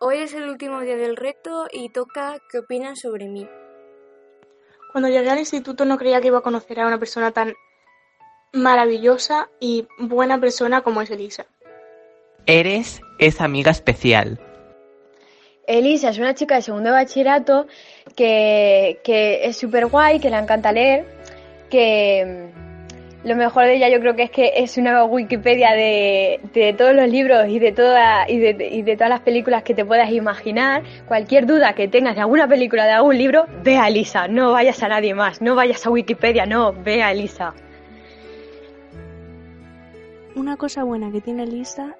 Hoy 0.00 0.18
es 0.18 0.32
el 0.32 0.48
último 0.48 0.80
día 0.80 0.96
del 0.96 1.16
reto 1.16 1.66
y 1.72 1.88
toca 1.88 2.40
qué 2.52 2.58
opinan 2.58 2.94
sobre 2.94 3.26
mí. 3.26 3.48
Cuando 4.92 5.08
llegué 5.08 5.28
al 5.28 5.40
instituto 5.40 5.84
no 5.84 5.98
creía 5.98 6.20
que 6.20 6.28
iba 6.28 6.38
a 6.38 6.42
conocer 6.42 6.78
a 6.78 6.86
una 6.86 7.00
persona 7.00 7.32
tan 7.32 7.52
maravillosa 8.52 9.48
y 9.58 9.88
buena 9.98 10.38
persona 10.38 10.82
como 10.82 11.02
es 11.02 11.10
Elisa. 11.10 11.46
Eres 12.46 13.00
esa 13.18 13.42
amiga 13.42 13.72
especial. 13.72 14.38
Elisa 15.66 16.10
es 16.10 16.18
una 16.18 16.34
chica 16.36 16.54
de 16.54 16.62
segundo 16.62 16.90
de 16.90 16.94
bachillerato 16.94 17.66
que, 18.14 19.00
que 19.02 19.46
es 19.46 19.56
súper 19.56 19.86
guay, 19.86 20.20
que 20.20 20.30
le 20.30 20.38
encanta 20.38 20.70
leer, 20.70 21.06
que 21.70 22.52
lo 23.24 23.34
mejor 23.34 23.64
de 23.64 23.76
ella 23.76 23.88
yo 23.88 23.98
creo 24.00 24.14
que 24.14 24.24
es 24.24 24.30
que 24.30 24.52
es 24.56 24.78
una 24.78 25.04
Wikipedia 25.04 25.72
de, 25.72 26.40
de 26.54 26.72
todos 26.72 26.94
los 26.94 27.08
libros 27.08 27.48
y 27.48 27.58
de, 27.58 27.72
toda, 27.72 28.28
y, 28.30 28.38
de, 28.38 28.94
todas 28.94 29.10
las 29.10 29.20
películas 29.20 29.64
que 29.64 29.74
te 29.74 29.84
puedas 29.84 30.10
imaginar. 30.12 30.84
Cualquier 31.06 31.46
duda 31.46 31.74
que 31.74 31.88
tengas 31.88 32.14
de 32.14 32.20
alguna 32.20 32.46
película, 32.46 32.84
de 32.84 32.92
algún 32.92 33.18
libro, 33.18 33.46
ve 33.64 33.76
a 33.76 33.88
Elisa, 33.88 34.28
no 34.28 34.52
vayas 34.52 34.82
a 34.82 34.88
nadie 34.88 35.14
más, 35.14 35.42
no 35.42 35.56
vayas 35.56 35.84
a 35.84 35.90
Wikipedia, 35.90 36.46
no, 36.46 36.72
ve 36.72 37.02
a 37.02 37.10
Elisa. 37.10 37.54
Una 40.36 40.56
cosa 40.56 40.84
buena 40.84 41.10
que 41.10 41.20
tiene 41.20 41.42
Elisa 41.42 41.96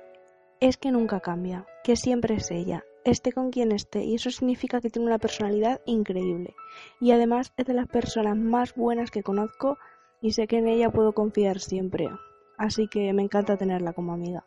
es 0.61 0.77
que 0.77 0.93
nunca 0.93 1.19
cambia, 1.19 1.67
que 1.83 1.97
siempre 1.97 2.37
es 2.37 2.51
ella, 2.53 2.85
esté 3.05 3.33
con 3.33 3.51
quien 3.51 3.73
esté, 3.73 4.05
y 4.05 4.15
eso 4.15 4.31
significa 4.31 4.81
que 4.81 4.91
tiene 4.91 5.07
una 5.07 5.19
personalidad 5.19 5.81
increíble. 5.87 6.55
Y 7.01 7.11
además 7.11 7.53
es 7.57 7.67
de 7.67 7.75
las 7.75 7.89
personas 7.89 8.37
más 8.37 8.75
buenas 8.77 9.11
que 9.11 9.25
conozco 9.25 9.79
y 10.21 10.33
sé 10.33 10.47
que 10.47 10.59
en 10.59 10.69
ella 10.69 10.91
puedo 10.91 11.13
confiar 11.13 11.61
siempre. 11.61 12.09
Así 12.57 12.89
que 12.89 13.13
me 13.13 13.23
encanta 13.23 13.57
tenerla 13.57 13.93
como 13.93 14.13
amiga. 14.13 14.47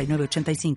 906985. 0.07 0.75